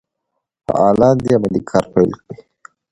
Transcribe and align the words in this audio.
فعالان 0.65 1.15
دي 1.23 1.29
عملي 1.37 1.61
کار 1.69 1.83
پیل 1.93 2.11
کړي. 2.21 2.35